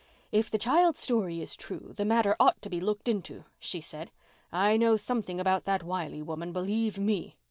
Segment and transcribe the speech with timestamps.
[0.31, 4.09] "If the child's story is true the matter ought to be looked into," she said.
[4.51, 7.37] "I know something about that Wiley woman, believe me.